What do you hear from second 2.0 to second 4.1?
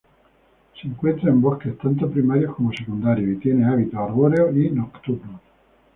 primarios como secundarios, y tiene hábitos